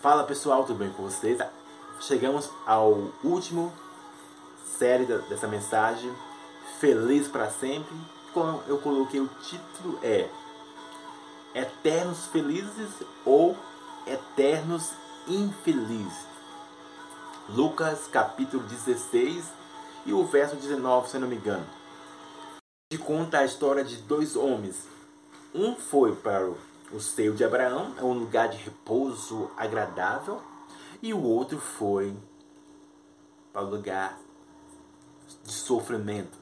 [0.00, 1.40] Fala pessoal, tudo bem com vocês?
[1.98, 3.72] Chegamos ao último
[4.78, 6.14] série dessa mensagem,
[6.78, 7.96] Feliz para sempre.
[8.32, 10.30] Como eu coloquei o título é
[11.52, 12.90] Eternos Felizes
[13.24, 13.56] ou
[14.06, 14.92] Eternos
[15.26, 16.28] Infelizes.
[17.48, 19.46] Lucas capítulo 16
[20.06, 21.66] e o verso 19, se não me engano.
[22.92, 24.86] Que conta a história de dois homens.
[25.52, 30.40] Um foi para o o seio de Abraão é um lugar de repouso agradável.
[31.02, 32.16] E o outro foi
[33.52, 34.18] para o lugar
[35.44, 36.38] de sofrimento.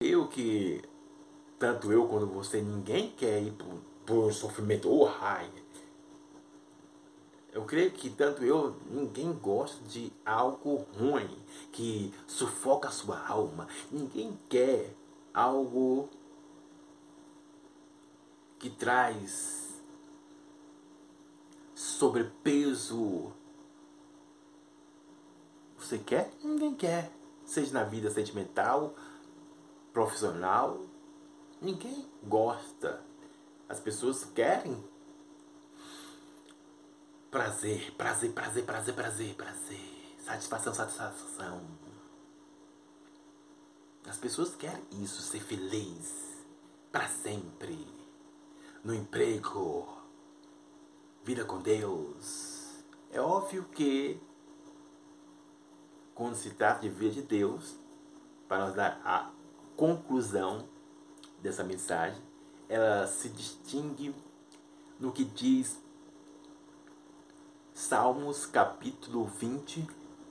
[0.00, 0.82] Eu que
[1.58, 4.88] tanto eu quanto você ninguém quer ir por, por sofrimento.
[4.88, 5.63] Ou oh,
[7.64, 11.34] eu creio que tanto eu, ninguém gosta de algo ruim,
[11.72, 13.66] que sufoca a sua alma.
[13.90, 14.94] Ninguém quer
[15.32, 16.10] algo
[18.58, 19.80] que traz
[21.74, 23.32] sobrepeso.
[25.78, 26.30] Você quer?
[26.42, 27.10] Ninguém quer.
[27.46, 28.94] Seja na vida sentimental,
[29.90, 30.82] profissional,
[31.62, 33.02] ninguém gosta.
[33.66, 34.84] As pessoas querem
[37.34, 40.16] Prazer, prazer, prazer, prazer, prazer, prazer.
[40.24, 41.66] Satisfação, satisfação.
[44.06, 46.44] As pessoas querem isso, ser feliz.
[46.92, 47.88] Para sempre.
[48.84, 49.88] No emprego.
[51.24, 52.84] Vida com Deus.
[53.10, 54.20] É óbvio que
[56.14, 57.74] quando se trata de vida de Deus,
[58.46, 59.32] para nos dar a
[59.76, 60.68] conclusão
[61.42, 62.22] dessa mensagem,
[62.68, 64.14] ela se distingue
[65.00, 65.82] no que diz
[67.74, 69.84] Salmos capítulo 20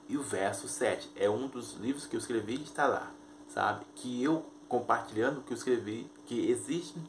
[0.08, 1.10] e o verso 7.
[1.14, 3.12] É um dos livros que eu escrevi e está lá,
[3.48, 3.84] sabe?
[3.94, 7.04] Que eu compartilhando que eu escrevi, que existem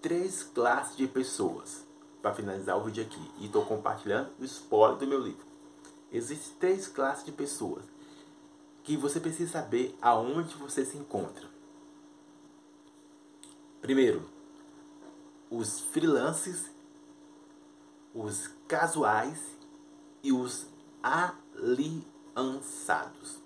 [0.00, 1.84] três classes de pessoas.
[2.22, 5.44] Para finalizar o vídeo aqui, e estou compartilhando o spoiler do meu livro.
[6.10, 7.84] Existem três classes de pessoas
[8.82, 11.46] que você precisa saber aonde você se encontra.
[13.82, 14.26] Primeiro,
[15.50, 16.64] os freelances,
[18.14, 19.55] os casuais
[20.22, 20.66] e os
[22.34, 23.38] aliançados.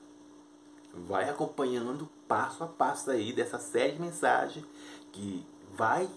[0.93, 4.65] Vai acompanhando passo a passo aí dessa série de mensagens
[5.13, 6.09] que vai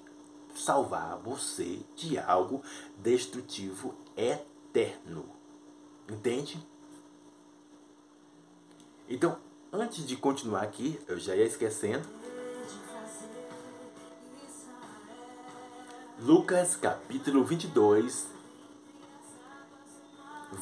[0.55, 2.61] salvar você de algo
[2.97, 5.25] destrutivo eterno.
[6.09, 6.65] Entende?
[9.07, 9.37] Então,
[9.71, 12.07] antes de continuar aqui, eu já ia esquecendo.
[16.19, 18.27] Lucas capítulo 22,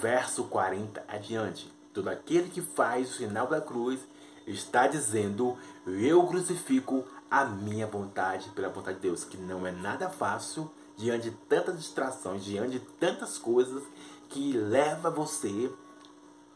[0.02, 1.72] verso 40 adiante.
[1.94, 4.00] Todo aquele que faz o sinal da cruz
[4.48, 10.10] está dizendo: Eu crucifico a minha vontade pela vontade de Deus, que não é nada
[10.10, 13.84] fácil diante de tantas distrações, diante de tantas coisas
[14.30, 15.72] que leva você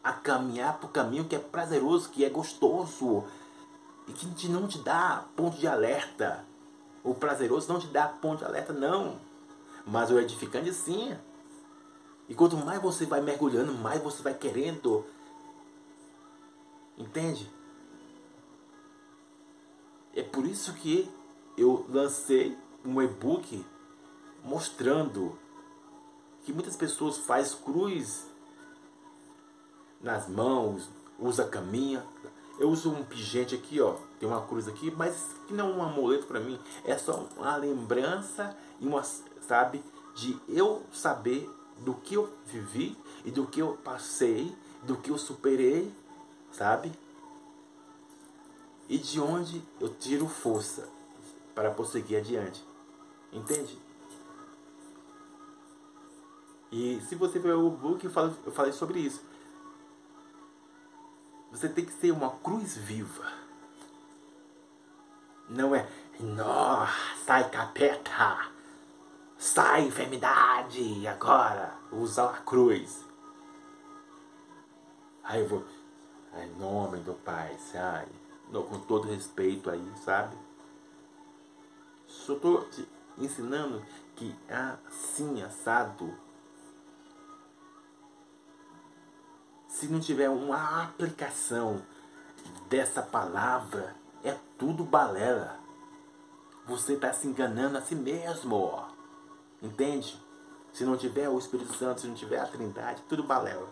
[0.03, 3.23] a caminhar para o caminho que é prazeroso, que é gostoso
[4.07, 6.43] e que não te dá ponto de alerta.
[7.03, 9.17] O prazeroso não te dá ponto de alerta, não.
[9.85, 11.15] Mas o edificante sim.
[12.27, 15.05] E quanto mais você vai mergulhando, mais você vai querendo.
[16.97, 17.51] Entende?
[20.13, 21.09] É por isso que
[21.57, 23.65] eu lancei um e-book
[24.43, 25.37] mostrando
[26.43, 28.25] que muitas pessoas faz cruz
[29.99, 32.05] nas mãos, usa caminha.
[32.57, 35.83] Eu uso um pingente aqui, ó, tem uma cruz aqui, mas que não é um
[35.83, 39.83] amuleto para mim, é só uma lembrança e uma, sabe,
[40.15, 41.49] de eu saber
[41.79, 45.91] do que eu vivi e do que eu passei, do que eu superei,
[46.51, 46.91] sabe?
[48.87, 50.87] E de onde eu tiro força
[51.53, 52.63] para prosseguir adiante.
[53.31, 53.77] Entende?
[56.71, 58.11] E se você ver o book, eu,
[58.51, 59.23] falei sobre isso.
[61.51, 63.31] Você tem que ser uma cruz viva.
[65.47, 65.87] Não é,
[66.19, 66.91] nossa,
[67.25, 68.54] sai capeta.
[69.37, 73.05] Sai, enfermidade, agora, usa a cruz.
[75.23, 75.65] Aí eu vou,
[76.37, 78.07] em nome do Pai, sai,
[78.51, 80.37] com todo respeito aí, sabe?
[82.07, 82.87] Só estou te
[83.17, 83.83] ensinando
[84.15, 86.13] que assim, assado,
[89.67, 91.81] se não tiver uma aplicação
[92.69, 95.59] dessa palavra, é tudo balela.
[96.65, 98.84] Você está se enganando a si mesmo.
[99.65, 100.21] Entende?
[100.71, 103.67] Se não tiver o Espírito Santo, se não tiver a Trindade, tudo balela.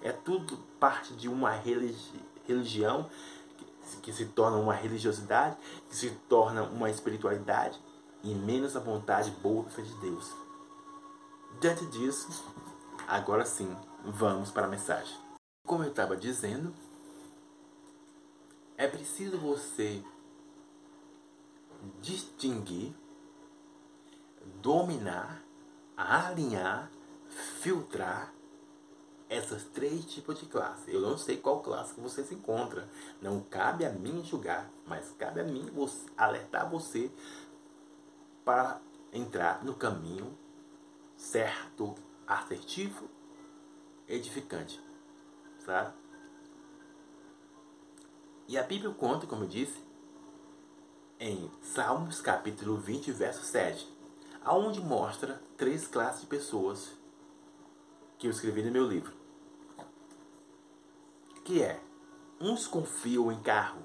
[0.00, 3.10] É tudo parte de uma religi religião
[4.02, 5.56] que, se torna uma religiosidade,
[5.88, 7.80] que se torna uma espiritualidade
[8.22, 10.32] e menos a vontade boa de Deus.
[11.60, 12.44] Diante disso,
[13.08, 15.16] agora sim, vamos para a mensagem.
[15.66, 16.72] Como eu estava dizendo,
[18.76, 20.00] é preciso você
[22.00, 22.94] distinguir,
[24.62, 25.42] dominar,
[25.96, 26.90] alinhar,
[27.60, 28.32] filtrar
[29.28, 30.92] essas três tipos de classe.
[30.92, 32.88] Eu não sei qual classe que você se encontra.
[33.20, 35.70] Não cabe a mim julgar, mas cabe a mim
[36.16, 37.10] alertar você
[38.44, 38.80] para
[39.12, 40.36] entrar no caminho
[41.16, 41.94] certo,
[42.26, 43.08] assertivo,
[44.08, 44.80] edificante.
[45.64, 45.92] Sabe?
[48.48, 49.84] E a Bíblia conta, como eu disse,
[51.18, 53.95] em Salmos capítulo 20, verso 7,
[54.46, 56.92] aonde mostra três classes de pessoas
[58.16, 59.12] que eu escrevi no meu livro.
[61.44, 61.80] Que é,
[62.40, 63.82] uns confiam em carro,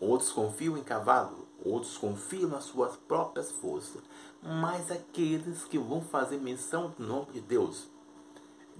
[0.00, 4.02] outros confiam em cavalo, outros confiam nas suas próprias forças,
[4.42, 7.88] mas aqueles que vão fazer menção do nome de Deus.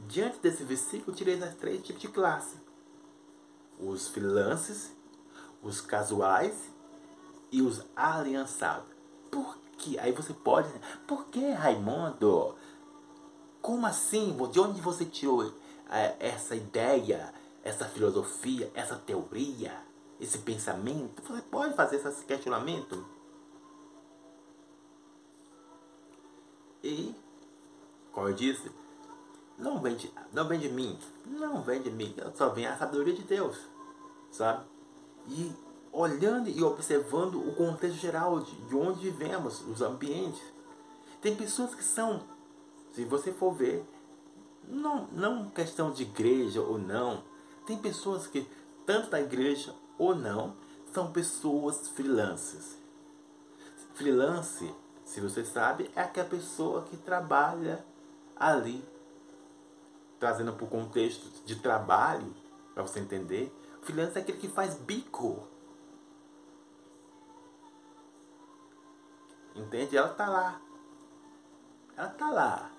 [0.08, 2.56] Diante desse versículo, tirei as três tipos de classe:
[3.78, 4.90] os freelances,
[5.62, 6.68] os casuais
[7.52, 8.90] e os aliançados.
[9.30, 9.98] Por que?
[9.98, 10.68] Aí você pode.
[11.06, 12.54] Por que, Raimundo?
[13.60, 14.36] Como assim?
[14.50, 15.52] De onde você tirou
[15.90, 17.34] é, essa ideia,
[17.64, 19.76] essa filosofia, essa teoria,
[20.20, 21.22] esse pensamento?
[21.22, 23.04] Você pode fazer esse questionamento?
[26.82, 27.14] E,
[28.12, 28.70] como eu disse,
[29.58, 33.14] não vem de, não vem de mim, não vem de mim, só vem a sabedoria
[33.14, 33.56] de Deus,
[34.32, 34.64] sabe?
[35.28, 35.52] E
[35.92, 40.42] olhando e observando o contexto geral de, de onde vivemos, os ambientes.
[41.20, 42.22] Tem pessoas que são
[42.92, 43.84] se você for ver,
[44.68, 47.24] não, não questão de igreja ou não,
[47.66, 48.46] tem pessoas que,
[48.84, 50.54] tanto da igreja ou não,
[50.92, 52.76] são pessoas freelancers.
[53.94, 54.74] Freelance,
[55.04, 57.82] se você sabe, é aquela pessoa que trabalha
[58.36, 58.84] ali,
[60.20, 62.34] trazendo para o contexto de trabalho,
[62.74, 63.50] para você entender.
[63.80, 65.48] Freelance é aquele que faz bico.
[69.54, 69.96] Entende?
[69.96, 70.60] Ela está lá.
[71.96, 72.72] Ela está lá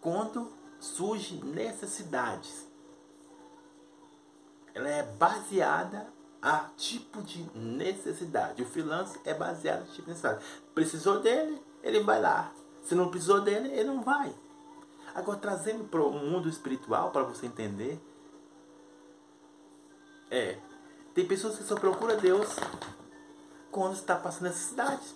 [0.00, 2.66] quando surgem necessidades.
[4.74, 6.06] Ela é baseada
[6.40, 8.62] a tipo de necessidade.
[8.62, 10.44] O freelance é baseado em tipo de necessidade.
[10.74, 12.52] Precisou dele, ele vai lá.
[12.82, 14.32] Se não precisou dele, ele não vai.
[15.14, 18.00] Agora, trazendo para o mundo espiritual, para você entender,
[20.30, 20.58] é,
[21.12, 22.48] tem pessoas que só procuram Deus
[23.70, 25.14] quando está passando necessidades.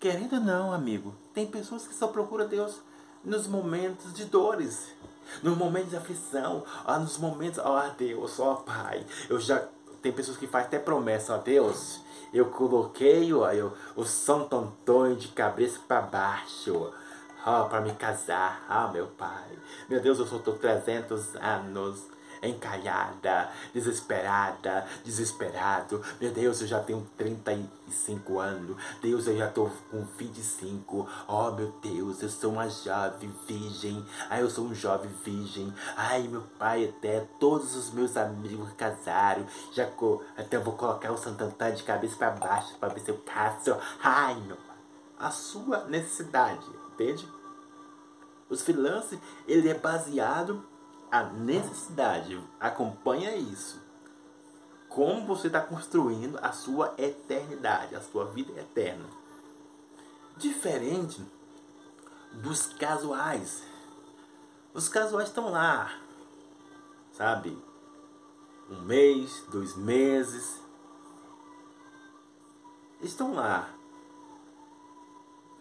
[0.00, 2.80] Querendo ou não, amigo, tem pessoas que só procuram Deus
[3.24, 4.86] nos momentos de dores,
[5.42, 9.66] nos momentos de aflição, ah, nos momentos, ó oh, Deus, ó oh, Pai, eu já
[10.00, 12.00] tem pessoas que fazem até promessa, ó Deus,
[12.32, 16.92] eu coloquei ó, eu, o Santo Antônio de cabeça para baixo,
[17.44, 19.50] ó, para me casar, ah, meu Pai,
[19.88, 22.04] meu Deus, eu só estou 300 anos
[22.42, 26.02] encalhada, desesperada, desesperado.
[26.20, 28.76] Meu Deus, eu já tenho 35 anos.
[29.00, 31.08] Deus, eu já tô com 25.
[31.26, 34.04] Oh, meu Deus, eu sou uma jovem virgem.
[34.30, 35.72] Ai, eu sou um jovem virgem.
[35.96, 39.46] Ai, meu pai até todos os meus amigos casaram.
[39.72, 39.88] Já
[40.36, 43.18] até eu vou colocar o Santo Antônio de cabeça para baixo para ver se eu
[43.18, 43.76] caso.
[44.02, 44.76] Ai, meu pai.
[45.18, 47.28] A sua necessidade, entende?
[48.48, 50.64] Os freelancers, ele é baseado
[51.10, 53.80] a necessidade acompanha isso.
[54.88, 59.06] Como você está construindo a sua eternidade, a sua vida eterna.
[60.36, 61.24] Diferente
[62.32, 63.62] dos casuais.
[64.74, 65.90] Os casuais estão lá,
[67.12, 67.56] sabe?
[68.70, 70.60] Um mês, dois meses.
[73.00, 73.70] Estão lá.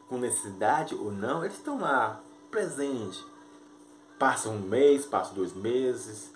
[0.09, 3.25] Com necessidade ou não, eles estão lá, presente
[4.17, 6.31] Passa um mês, passa dois meses.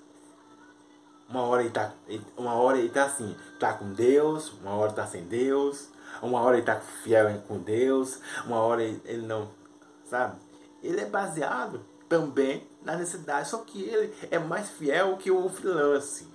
[1.28, 1.94] Uma hora ele tá,
[2.38, 5.88] uma hora ele tá assim, tá com Deus, uma hora tá sem Deus,
[6.22, 9.50] uma hora ele tá fiel com Deus, uma hora ele, ele não,
[10.04, 10.38] sabe?
[10.84, 16.28] Ele é baseado também na necessidade, só que ele é mais fiel que o freelance.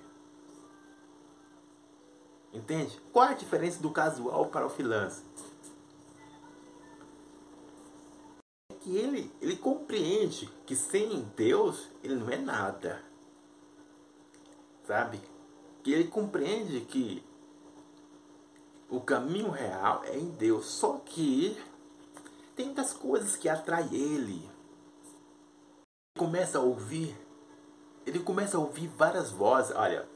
[2.51, 2.99] Entende?
[3.13, 5.21] Qual é a diferença do casual para o freelance?
[8.87, 13.03] Que ele, ele compreende que sem Deus ele não é nada.
[14.85, 15.19] Sabe?
[15.83, 17.21] Que ele compreende que
[18.89, 20.67] o caminho real é em Deus.
[20.67, 21.61] Só que
[22.55, 24.49] tem muitas coisas que atraem ele.
[26.15, 27.13] Ele começa a ouvir,
[28.05, 29.75] ele começa a ouvir várias vozes.
[29.75, 30.07] Olha,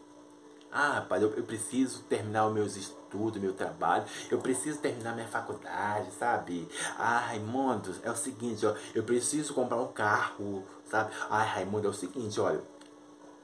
[0.72, 4.06] Ah, rapaz, eu, eu preciso terminar os meus estudos, meu trabalho.
[4.30, 6.68] Eu preciso terminar minha faculdade, sabe?
[6.98, 8.74] Ah, Raimundo, é o seguinte, ó.
[8.94, 11.12] Eu preciso comprar um carro, sabe?
[11.30, 12.62] Ai, Raimundo, é o seguinte, olha.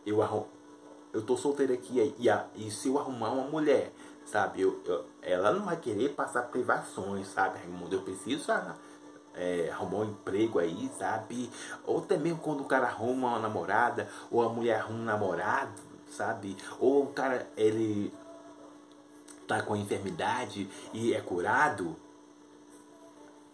[0.05, 0.45] Eu, arrum,
[1.11, 3.91] eu tô solteiro aqui e, e, e se eu arrumar uma mulher,
[4.25, 4.61] sabe?
[4.61, 7.95] Eu, eu, ela não vai querer passar privações, sabe, Raimundo?
[7.95, 8.75] Eu preciso ah,
[9.35, 11.49] é, arrumar um emprego aí, sabe?
[11.85, 16.57] Ou também quando o cara arruma uma namorada, ou a mulher arruma um namorado, sabe?
[16.79, 18.13] Ou o cara, ele
[19.47, 21.95] tá com a enfermidade e é curado,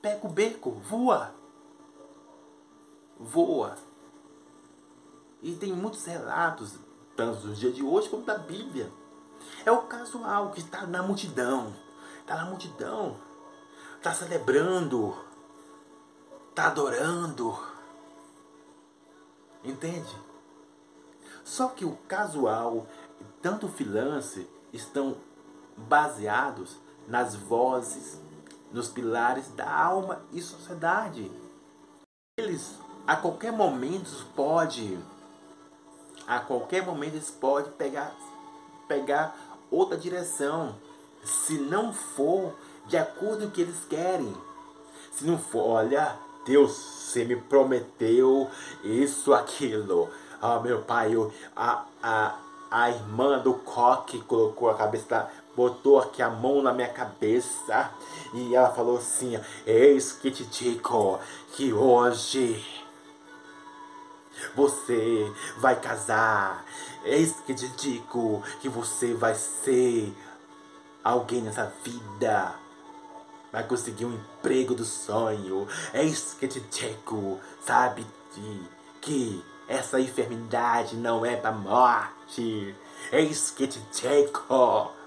[0.02, 1.34] pega o beco, voa.
[3.20, 3.76] Voa.
[5.42, 6.80] E tem muitos relatos,
[7.16, 8.92] tanto dos dias de hoje como da Bíblia.
[9.66, 11.74] É o casual que está na multidão.
[12.22, 13.18] Está na multidão.
[13.98, 15.16] Está celebrando.
[16.50, 17.58] Está adorando.
[19.64, 20.16] Entende?
[21.44, 22.88] Só que o casual
[23.42, 25.18] tanto o freelance estão
[25.76, 26.78] baseados
[27.08, 28.20] nas vozes,
[28.72, 31.32] nos pilares da alma e sociedade.
[32.38, 34.98] Eles a qualquer momento pode
[36.26, 38.16] a qualquer momento eles podem pegar
[38.88, 39.36] pegar
[39.70, 40.76] outra direção,
[41.24, 42.54] se não for
[42.86, 44.34] de acordo com o que eles querem.
[45.12, 48.50] Se não for, olha, Deus, você me prometeu
[48.84, 50.10] isso, aquilo.
[50.42, 52.36] Ah, meu pai, eu, a, a,
[52.70, 57.92] a irmã do coque colocou a cabeça, botou aqui a mão na minha cabeça
[58.34, 61.20] e ela falou assim: Eis que te digo
[61.56, 62.84] que hoje
[64.56, 66.66] você vai casar.
[67.04, 70.14] Eis que te digo que você vai ser
[71.04, 72.56] alguém nessa vida.
[73.52, 75.68] Vai conseguir um emprego do sonho.
[75.94, 78.62] Eis que te digo, sabe, de,
[79.00, 82.76] que essa enfermidade não é para morte.
[83.12, 85.03] Eis que te digo.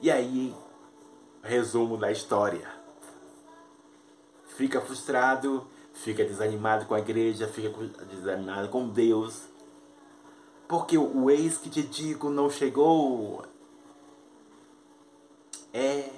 [0.00, 0.54] E aí,
[1.42, 2.70] resumo da história.
[4.44, 7.70] Fica frustrado, fica desanimado com a igreja, fica
[8.08, 9.42] desanimado com Deus.
[10.68, 13.44] Porque o ex que te digo não chegou.
[15.72, 16.10] É,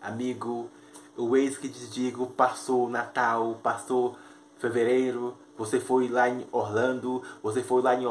[0.00, 0.70] amigo,
[1.16, 4.16] o ex que te digo passou Natal, passou
[4.58, 8.06] fevereiro, você foi lá em Orlando, você foi lá em,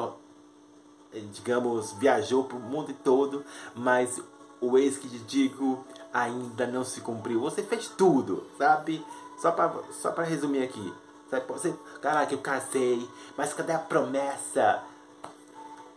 [1.32, 3.44] digamos, viajou para o mundo todo,
[3.76, 4.22] mas
[4.64, 7.42] o ex que te digo ainda não se cumpriu.
[7.42, 9.06] Você fez tudo, sabe?
[9.38, 10.94] Só para só pra resumir aqui.
[11.30, 11.46] Sabe?
[11.48, 14.82] Você, caraca, eu casei, mas cadê a promessa?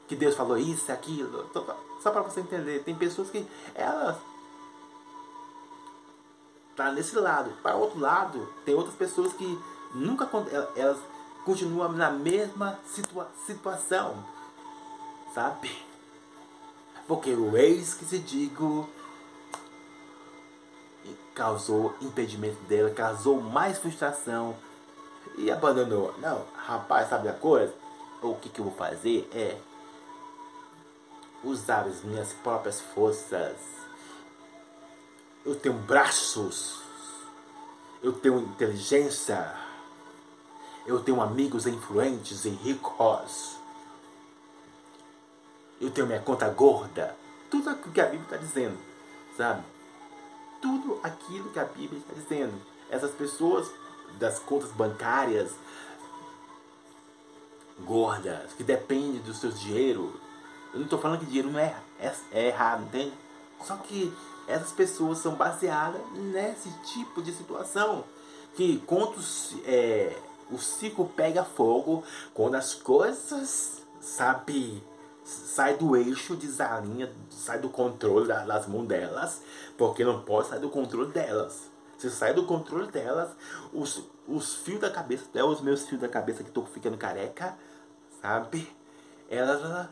[0.08, 1.48] Que Deus falou isso, aquilo.
[2.02, 2.82] Só para você entender.
[2.82, 4.16] Tem pessoas que elas
[6.74, 7.50] tá nesse lado.
[7.62, 9.58] Para outro lado, tem outras pessoas que
[9.94, 10.28] nunca
[10.76, 10.98] elas
[11.44, 14.24] continuam na mesma situa situação,
[15.32, 15.85] sabe?
[17.06, 18.88] Porque o ex que se digo
[21.34, 24.56] causou impedimento dela, causou mais frustração
[25.36, 26.14] e abandonou.
[26.18, 27.74] Não, rapaz, sabe a coisa?
[28.22, 29.58] O que, que eu vou fazer é
[31.44, 33.56] usar as minhas próprias forças.
[35.44, 36.80] Eu tenho braços,
[38.02, 39.54] eu tenho inteligência,
[40.86, 43.56] eu tenho amigos influentes e ricos,
[45.80, 47.16] eu tenho minha conta gorda.
[47.50, 48.78] Tudo o que a Bíblia está dizendo,
[49.36, 49.62] sabe?
[50.60, 52.54] tudo aquilo que a Bíblia está dizendo.
[52.90, 53.70] Essas pessoas
[54.18, 55.52] das contas bancárias
[57.84, 60.18] gordas, que dependem do seu dinheiro.
[60.72, 63.12] Eu não estou falando que dinheiro não é, é, é errado, entende?
[63.64, 64.12] Só que
[64.48, 68.04] essas pessoas são baseadas nesse tipo de situação.
[68.54, 69.16] Que quando
[69.64, 70.16] é,
[70.50, 72.02] o ciclo pega fogo,
[72.32, 74.82] quando as coisas, sabe,
[75.26, 79.42] sai do eixo, desalinha, sai do controle das mãos delas,
[79.76, 81.68] porque não pode sair do controle delas.
[81.98, 83.30] Se sai do controle delas,
[83.72, 87.58] os, os fios da cabeça, até os meus fios da cabeça que estou ficando careca,
[88.22, 88.70] sabe?
[89.28, 89.88] Elas.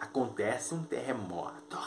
[0.00, 1.78] Acontece um terremoto.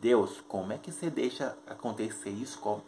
[0.00, 2.80] Deus, como é que você deixa acontecer isso com,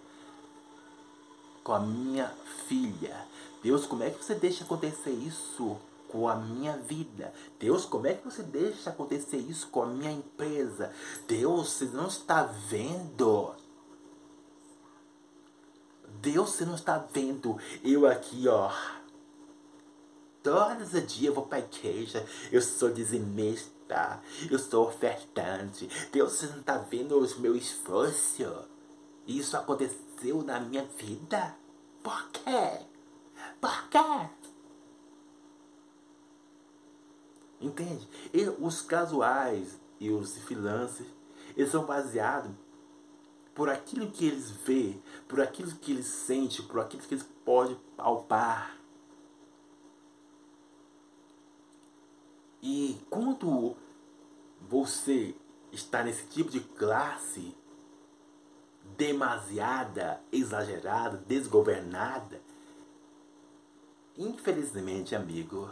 [1.63, 2.29] com a minha
[2.67, 3.29] filha?
[3.63, 5.79] Deus, como é que você deixa acontecer isso
[6.09, 7.33] com a minha vida?
[7.59, 10.93] Deus, como é que você deixa acontecer isso com a minha empresa?
[11.27, 13.55] Deus, você não está vendo?
[16.21, 18.71] Deus, você não está vendo eu aqui, ó.
[20.43, 25.89] Todos os dias eu vou para a igreja, eu sou dizimista, eu sou ofertante.
[26.13, 28.67] Deus, você não está vendo os meus esforços?
[29.27, 31.57] Isso aconteceu na minha vida?
[32.03, 32.92] Por quê?
[33.63, 34.29] Por quê?
[37.61, 38.09] Entende?
[38.35, 41.09] E os casuais e os freelancers,
[41.57, 42.51] eles são baseados
[43.55, 47.79] por aquilo que eles vê, por aquilo que eles sentem, por aquilo que eles podem
[47.97, 48.77] palpar.
[52.61, 53.77] E quando
[54.61, 55.37] você
[55.71, 57.55] está nesse tipo de classe
[58.97, 62.41] demasiada, exagerada, desgovernada,
[64.17, 65.71] infelizmente, amigo,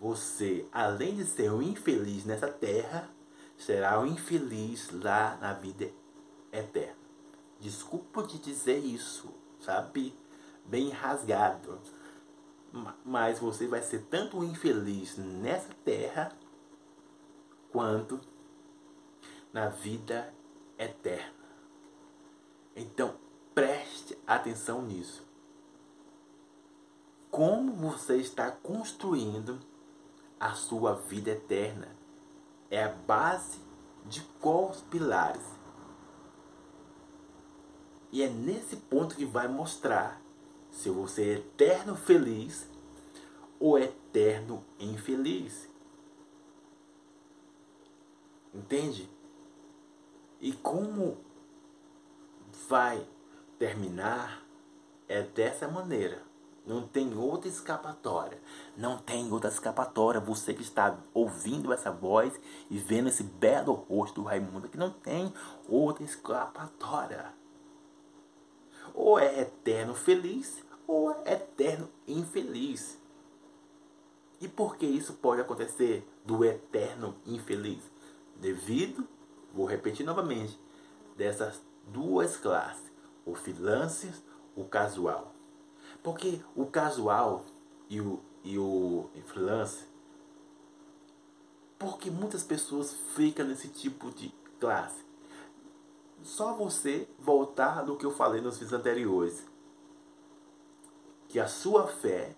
[0.00, 3.10] você, além de ser um infeliz nessa terra,
[3.56, 5.90] será um infeliz lá na vida
[6.52, 6.96] eterna.
[7.60, 9.28] Desculpa te dizer isso,
[9.60, 10.14] sabe?
[10.64, 11.80] Bem rasgado.
[13.04, 16.30] Mas você vai ser tanto um infeliz nessa terra
[17.72, 18.20] quanto
[19.52, 20.32] na vida
[20.78, 21.34] eterna.
[22.76, 23.16] Então,
[23.54, 25.27] preste atenção nisso.
[27.30, 29.60] Como você está construindo
[30.40, 31.88] a sua vida eterna
[32.70, 33.60] é a base
[34.06, 35.44] de quais pilares.
[38.10, 40.20] E é nesse ponto que vai mostrar
[40.70, 42.68] se você é eterno feliz
[43.60, 45.68] ou eterno infeliz.
[48.54, 49.08] Entende?
[50.40, 51.18] E como
[52.68, 53.06] vai
[53.58, 54.42] terminar
[55.06, 56.27] é dessa maneira.
[56.68, 58.38] Não tem outra escapatória.
[58.76, 60.20] Não tem outra escapatória.
[60.20, 64.90] Você que está ouvindo essa voz e vendo esse belo rosto do Raimundo, que não
[64.90, 65.32] tem
[65.66, 67.32] outra escapatória.
[68.92, 72.98] Ou é eterno feliz, ou é eterno infeliz.
[74.38, 77.82] E por que isso pode acontecer do eterno infeliz?
[78.36, 79.08] Devido,
[79.54, 80.60] vou repetir novamente,
[81.16, 82.92] dessas duas classes,
[83.24, 84.12] o freelancer,
[84.54, 85.37] o casual.
[86.02, 87.44] Porque o casual
[87.88, 89.84] e o, e o freelance,
[91.78, 95.04] porque muitas pessoas ficam nesse tipo de classe.
[96.22, 99.44] Só você voltar do que eu falei nos vídeos anteriores.
[101.28, 102.34] Que a sua fé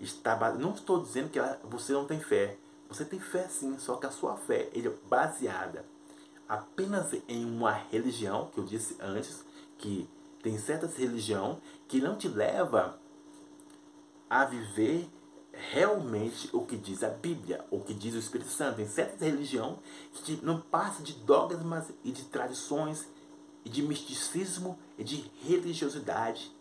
[0.00, 2.56] está Não estou dizendo que você não tem fé.
[2.88, 5.84] Você tem fé sim, só que a sua fé é baseada
[6.48, 9.44] apenas em uma religião, que eu disse antes,
[9.76, 10.08] que
[10.42, 12.98] tem certas religião que não te leva
[14.28, 15.08] a viver
[15.52, 18.76] realmente o que diz a Bíblia, o que diz o Espírito Santo.
[18.76, 19.80] Tem certas religião
[20.12, 23.08] que não passa de dogmas e de tradições
[23.64, 26.54] e de misticismo e de religiosidade,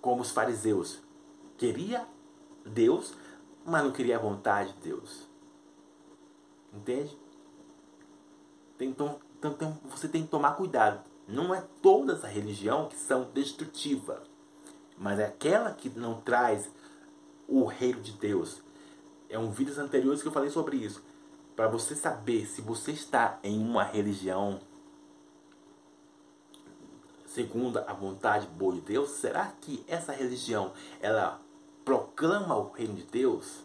[0.00, 0.98] como os fariseus.
[1.56, 2.06] Queria
[2.64, 3.14] Deus,
[3.64, 5.28] mas não queria a vontade de Deus.
[6.72, 7.16] Entende?
[8.80, 11.02] Então, então você tem que tomar cuidado.
[11.26, 14.22] Não é toda essa religião que são destrutiva,
[14.96, 16.70] mas é aquela que não traz
[17.48, 18.62] o reino de Deus.
[19.28, 21.02] É um vídeos anteriores que eu falei sobre isso.
[21.56, 24.60] Para você saber se você está em uma religião
[27.26, 31.40] segundo a vontade boa de Deus, será que essa religião ela
[31.84, 33.64] proclama o reino de Deus?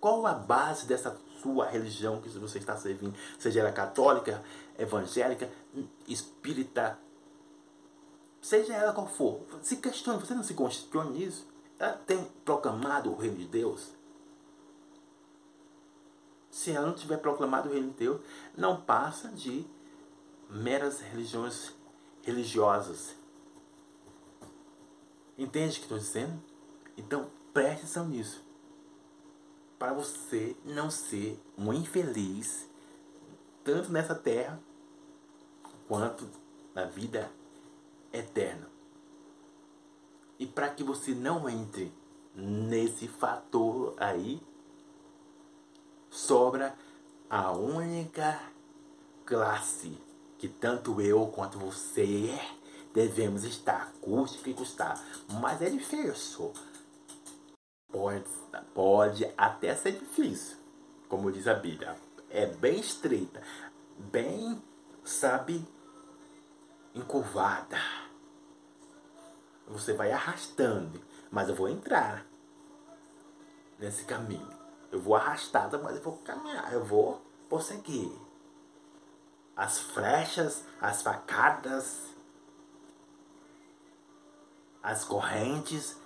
[0.00, 4.42] Qual a base dessa sua religião que você está servindo, seja ela católica,
[4.78, 5.50] evangélica,
[6.06, 6.98] espírita,
[8.42, 11.46] seja ela qual for, se questione, você não se questione nisso?
[11.78, 13.92] Ela tem proclamado o reino de Deus?
[16.50, 18.20] Se ela não tiver proclamado o reino de Deus,
[18.54, 19.64] não passa de
[20.50, 21.72] meras religiões
[22.20, 23.16] religiosas.
[25.38, 26.42] Entende o que estou dizendo?
[26.98, 28.52] Então preste atenção nisso
[29.82, 32.70] para você não ser um infeliz,
[33.64, 34.62] tanto nessa terra
[35.88, 36.24] quanto
[36.72, 37.28] na vida
[38.12, 38.68] eterna.
[40.38, 41.92] E para que você não entre
[42.34, 44.40] nesse fator aí,
[46.10, 46.74] sobra
[47.30, 48.40] a única
[49.24, 49.96] classe
[50.38, 52.38] que tanto eu quanto você
[52.92, 55.02] devemos estar, custe que custar.
[55.40, 56.52] Mas é difícil
[57.92, 58.24] Pode,
[58.72, 60.56] pode até ser difícil,
[61.10, 61.94] como diz a Bíblia.
[62.30, 63.42] É bem estreita,
[63.98, 64.62] bem,
[65.04, 65.62] sabe,
[66.94, 67.76] encurvada.
[69.72, 72.26] Você vai arrastando, mas eu vou entrar
[73.78, 74.48] nesse caminho.
[74.90, 78.12] Eu vou arrastada, mas eu vou caminhar, eu vou prosseguir.
[79.56, 82.10] As flechas, as facadas,
[84.82, 85.96] as correntes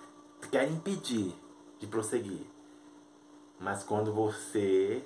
[0.49, 1.35] querem impedir
[1.77, 2.45] de prosseguir.
[3.59, 5.05] Mas quando você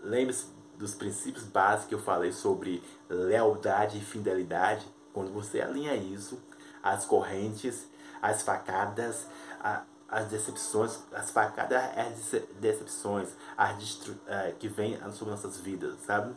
[0.00, 0.46] lembre-se
[0.78, 6.40] dos princípios básicos que eu falei sobre lealdade e fidelidade, quando você alinha isso,
[6.82, 7.86] as correntes,
[8.20, 9.26] as facadas,
[9.60, 15.98] a, as decepções, as facadas, as decepções as destru, é, que vêm sobre nossas vidas,
[16.00, 16.34] sabe?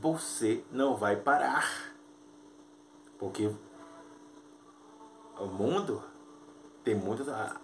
[0.00, 1.66] Você não vai parar.
[3.18, 3.52] Porque
[5.38, 6.02] o mundo
[6.84, 7.56] tem muito a,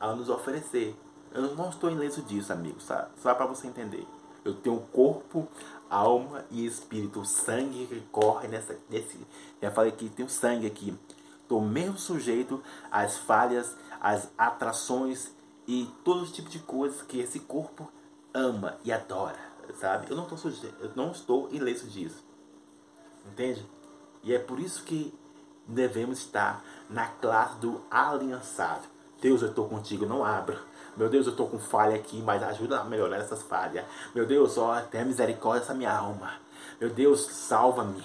[0.00, 0.96] a nos oferecer.
[1.32, 2.80] Eu não estou ileso disso, amigo.
[2.80, 4.06] Só, para você entender.
[4.44, 5.46] Eu tenho corpo,
[5.92, 7.20] alma e espírito.
[7.20, 8.76] O sangue que corre nessa.
[8.88, 9.18] Nesse,
[9.60, 10.98] já falei que tem o sangue aqui.
[11.42, 15.30] Estou mesmo sujeito às falhas, às atrações
[15.66, 17.88] e todo tipo de coisas que esse corpo
[18.32, 19.38] ama e adora,
[19.78, 20.06] sabe?
[20.10, 22.24] Eu não estou sujeito, eu não estou ileso disso.
[23.26, 23.64] Entende?
[24.22, 25.12] E é por isso que
[25.66, 28.88] devemos estar na classe do aliançado.
[29.20, 30.58] Deus, eu estou contigo, não abra.
[30.96, 33.84] Meu Deus, eu estou com falha aqui, mas ajuda a melhorar essas falhas.
[34.14, 36.34] Meu Deus, ó, tenha misericórdia dessa minha alma.
[36.80, 38.04] Meu Deus, salva-me.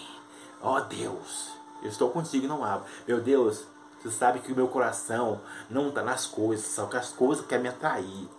[0.61, 2.87] Ó Deus, eu estou contigo, não abro.
[3.07, 3.65] Meu Deus,
[4.01, 7.63] você sabe que o meu coração não está nas coisas, só que as coisas querem
[7.63, 8.29] me atrair.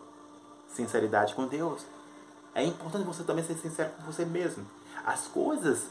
[0.68, 1.84] Sinceridade com Deus.
[2.54, 4.66] É importante você também ser sincero com você mesmo.
[5.04, 5.86] As coisas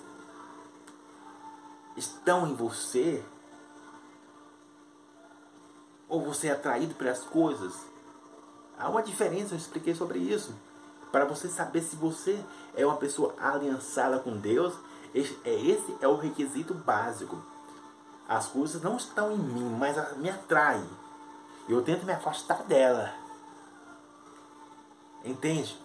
[1.95, 3.23] estão em você?
[6.09, 7.73] Ou você é atraído pelas coisas?
[8.77, 10.53] Há uma diferença, eu expliquei sobre isso.
[11.11, 12.39] Para você saber se você
[12.75, 14.73] é uma pessoa aliançada com Deus,
[15.13, 17.41] esse é, é o requisito básico.
[18.27, 20.87] As coisas não estão em mim, mas me atraem.
[21.67, 23.13] Eu tento me afastar dela.
[25.23, 25.79] Entende?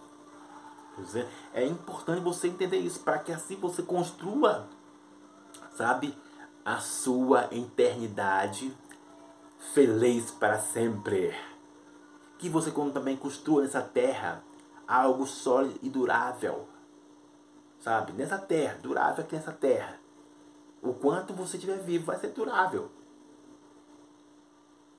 [1.55, 4.69] É importante você entender isso para que assim você construa
[5.77, 6.17] sabe?
[6.65, 8.73] A sua eternidade
[9.75, 11.35] feliz para sempre.
[12.43, 14.43] Que você também construa nessa terra
[14.85, 16.67] algo sólido e durável.
[17.79, 18.13] Sabe?
[18.15, 20.01] Nessa terra, durável aqui nessa terra.
[20.83, 22.91] O quanto você estiver vivo vai ser durável.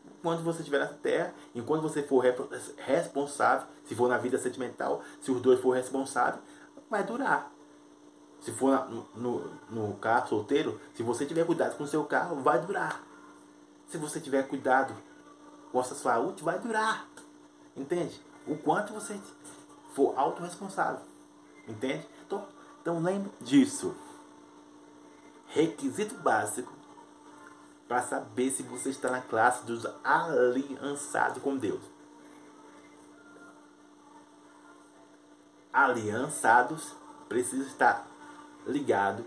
[0.05, 2.23] Enquanto você estiver nessa terra, enquanto você for
[2.77, 6.41] responsável, se for na vida sentimental, se os dois forem responsáveis,
[6.89, 7.51] vai durar.
[8.39, 12.37] Se for no, no, no carro solteiro, se você tiver cuidado com o seu carro,
[12.37, 13.03] vai durar.
[13.87, 14.95] Se você tiver cuidado
[15.73, 17.12] com a sua saúde, vai durar.
[17.75, 18.21] Entende?
[18.45, 19.19] O quanto você
[19.93, 21.01] for autorresponsável.
[21.67, 22.07] Entende?
[22.25, 22.47] Então,
[22.81, 23.95] então lembre disso.
[25.47, 26.73] Requisito básico
[27.87, 31.81] para saber se você está na classe dos aliançados com Deus.
[35.71, 36.95] Aliançados
[37.27, 38.07] precisam estar
[38.65, 39.25] ligado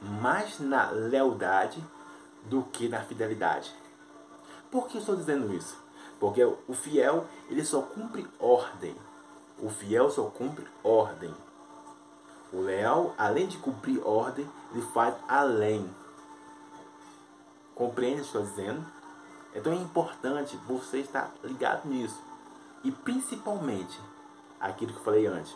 [0.00, 1.82] mais na lealdade
[2.44, 3.74] do que na fidelidade.
[4.70, 5.85] Por que eu estou dizendo isso?
[6.18, 8.96] Porque o fiel, ele só cumpre ordem.
[9.58, 11.34] O fiel só cumpre ordem.
[12.52, 15.88] O leal, além de cumprir ordem, ele faz além.
[17.74, 18.86] Compreende o que estou dizendo?
[19.54, 22.18] Então é importante você estar ligado nisso.
[22.84, 24.00] E principalmente,
[24.60, 25.54] aquilo que eu falei antes,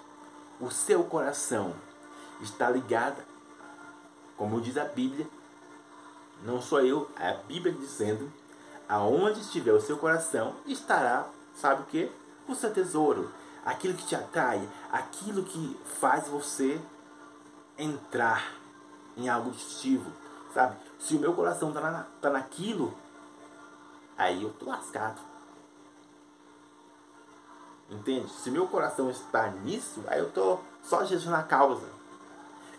[0.61, 1.75] o seu coração
[2.41, 3.25] está ligada,
[4.37, 5.27] como diz a Bíblia,
[6.43, 8.33] não sou eu, é a Bíblia dizendo,
[8.91, 12.11] aonde estiver o seu coração, estará, sabe o que?
[12.49, 13.31] O seu tesouro,
[13.65, 16.81] aquilo que te atrai, aquilo que faz você
[17.79, 18.53] entrar
[19.17, 20.11] em algo distintivo,
[20.53, 20.77] sabe?
[20.99, 22.93] Se o meu coração está na, tá naquilo,
[24.19, 25.21] aí eu tô lascado.
[27.89, 28.29] Entende?
[28.33, 31.87] Se meu coração está nisso, aí eu tô só Jesus na causa.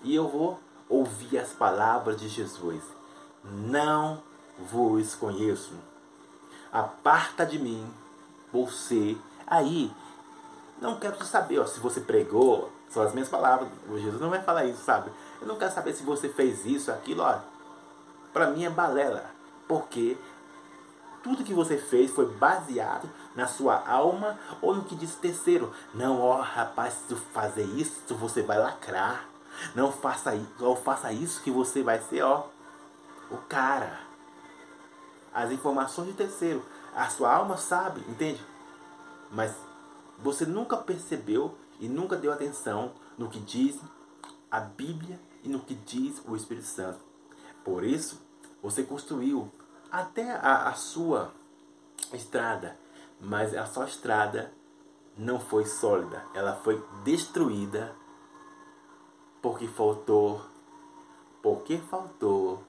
[0.04, 2.84] E eu vou ouvir as palavras de Jesus.
[3.44, 4.22] Não
[4.60, 5.91] vos conheço.
[6.72, 7.92] Aparta de mim,
[8.52, 9.18] você.
[9.46, 9.92] Aí,
[10.82, 13.70] não quero saber ó, se você pregou, são as minhas palavras.
[13.90, 15.12] O Jesus não vai falar isso, sabe?
[15.42, 17.40] Eu não quero saber se você fez isso, aquilo, ó.
[18.34, 19.26] Pra mim é balela.
[19.68, 20.18] Porque
[21.24, 25.72] tudo que você fez foi baseado na sua alma ou no que disse terceiro.
[25.94, 29.26] Não, ó, rapaz, se tu fazer isso, você vai lacrar.
[29.76, 32.48] Não faça isso, ou faça isso que você vai ser, ó,
[33.30, 34.11] o cara.
[35.34, 36.64] As informações de terceiro.
[36.94, 38.44] A sua alma sabe, entende?
[39.32, 39.56] Mas
[40.20, 43.80] você nunca percebeu e nunca deu atenção no que diz
[44.50, 47.00] a Bíblia e no que diz o Espírito Santo.
[47.64, 48.22] Por isso,
[48.62, 49.50] você construiu
[49.92, 51.32] até a, a sua
[52.14, 52.78] estrada,
[53.20, 54.52] mas a sua estrada
[55.18, 57.96] não foi sólida, ela foi destruída
[59.42, 60.42] porque faltou,
[61.42, 62.64] porque faltou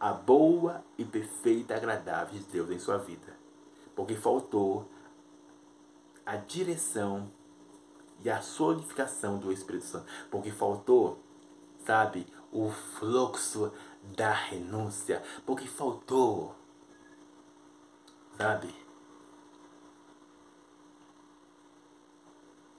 [0.00, 3.36] a boa e perfeita agradável de Deus em sua vida.
[3.94, 4.90] Porque faltou
[6.24, 7.30] a direção
[8.24, 10.06] e a solidificação do Espírito Santo.
[10.30, 11.18] Porque faltou,
[11.84, 13.70] sabe, o fluxo
[14.16, 16.54] da renúncia, porque faltou,
[18.38, 18.74] sabe?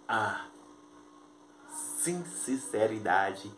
[0.08, 0.48] A
[1.70, 3.54] sinceridade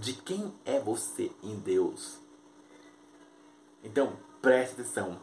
[0.00, 2.27] de quem é você em Deus.
[3.82, 5.18] Então, preste atenção.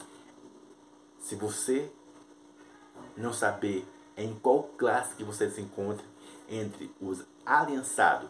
[1.19, 1.91] Se você
[3.17, 6.05] não saber em qual classe que você se encontra
[6.47, 8.29] entre os aliançados,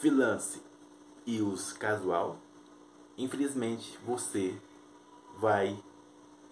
[0.00, 0.60] freelance
[1.26, 2.38] e os casual,
[3.16, 4.58] infelizmente você
[5.38, 5.78] vai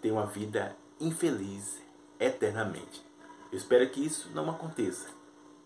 [0.00, 1.80] ter uma vida infeliz
[2.18, 3.04] eternamente.
[3.50, 5.08] Eu espero que isso não aconteça.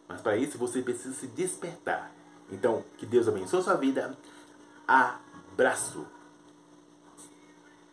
[0.09, 2.13] Mas para isso você precisa se despertar.
[2.51, 4.17] Então, que Deus abençoe a sua vida.
[4.87, 6.07] Abraço!